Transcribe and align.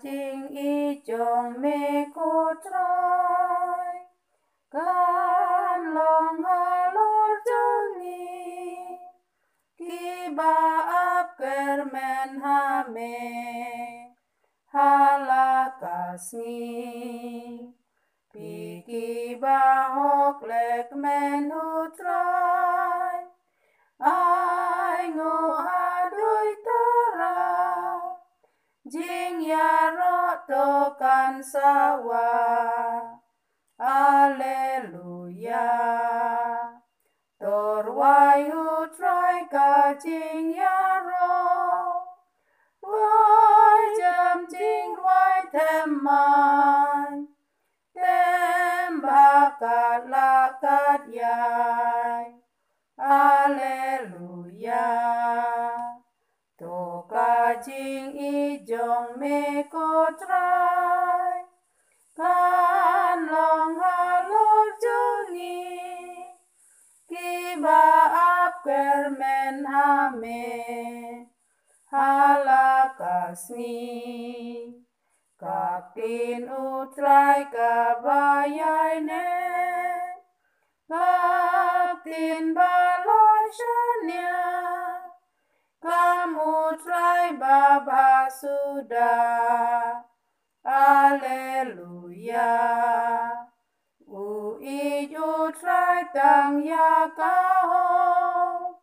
jing 0.00 0.44
i 0.56 1.02
jong 1.06 1.60
me 1.62 2.06
ko 2.14 2.30
trai 2.64 3.96
kan 4.72 5.80
long 5.96 6.38
halor 6.48 7.32
jongi. 7.48 8.28
Ki 9.78 10.08
ba 10.38 10.54
ap 11.00 11.36
ker 11.40 11.78
men 11.92 12.30
ha 12.44 12.62
me 12.94 13.16
halakasni 14.74 16.56
piki 18.32 19.10
ba 19.42 19.60
hok 19.96 20.38
lek 20.52 20.88
men 21.04 21.50
hu 21.50 21.68
trai 21.98 23.20
ai 24.14 25.02
ngo 25.16 25.36
adoi 25.76 26.52
tara. 26.66 27.36
Jing 28.92 29.40
ya 29.52 29.71
kan 30.98 31.40
sawa. 31.42 32.28
Alleluia. 33.80 35.68
Tor 37.40 37.84
wai 37.98 38.50
hu 38.50 38.86
trai 38.96 39.48
ka 39.50 39.94
jing 40.02 40.54
ya 40.54 41.02
ro 41.08 42.04
Wai 42.82 43.82
jam 43.98 44.46
jing 44.52 44.94
wai 45.06 45.40
tem 45.54 45.92
Tem 47.94 48.92
bakat 49.02 50.02
lakat 50.12 51.02
yai. 51.10 52.26
Alleluia 52.98 54.86
Ka 57.52 57.60
jing 57.60 58.12
i 58.16 58.64
jong 58.68 59.08
me 59.20 59.38
ko 59.72 59.88
trai 60.20 61.40
Kan 62.18 63.18
long 63.32 63.74
halor 63.82 64.68
jongi. 64.84 65.60
Ki 67.10 67.32
ba 67.64 67.82
ap 68.20 68.54
ker 68.64 69.02
men 69.18 69.56
ha 69.72 69.92
me 70.22 70.44
halakasni 71.92 73.76
Kakin 75.42 76.42
utrai 76.48 77.40
kabayai 77.56 78.96
ne 79.10 79.28
Kakin 80.88 82.44
baloi 82.56 83.46
shania 83.60 84.41
trai 87.32 87.40
baba 87.40 88.28
sudah. 88.28 90.04
Alleluia 90.64 92.44
Ui 94.06 95.08
utrai 95.10 96.04
tang 96.14 96.62
ya 96.62 97.08
kau. 97.16 98.78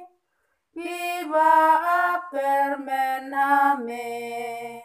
Iba 0.77 1.55
ap 1.83 2.31
kermen 2.31 3.33
ame 3.33 4.83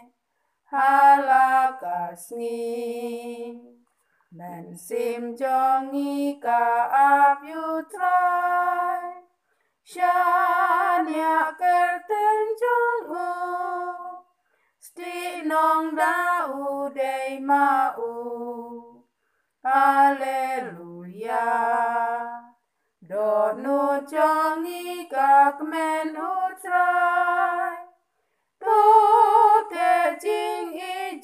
halakasni 0.72 2.56
Men 4.32 4.78
sim 4.78 5.36
jongi 5.36 6.42
ka 6.42 6.88
ap 6.90 7.44
yu 7.44 7.84
trai 7.92 9.22
Shania 9.86 11.51
nong 15.52 15.88
da 16.00 16.18
u 16.48 16.90
dei 16.98 17.34
ma 17.50 17.70
u 17.98 18.12
Alleluia. 19.64 21.46
Do 23.10 23.32
nu 23.64 23.80
jongi 24.12 24.84
kak 25.14 25.58
men 25.72 26.10
u 26.16 26.36
trai 26.64 27.82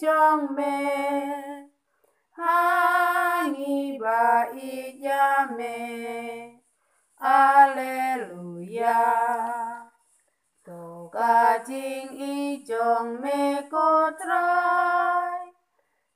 jong 0.02 0.56
me. 0.56 1.70
Hangi 2.38 3.98
ba 4.00 4.46
i 4.54 5.02
me. 5.58 5.78
Alleluia 7.20 8.98
kacing 11.18 12.14
ijong 12.14 13.18
mekotrai 13.26 14.38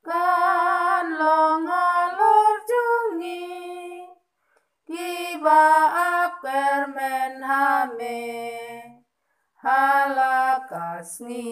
kan 0.06 1.06
longa 1.18 1.90
lor 2.18 2.56
jungi. 2.70 3.50
Kiba 4.86 5.66
ap 6.14 6.38
kermen 6.46 7.34
hame 7.42 8.22
halakasni 9.66 11.50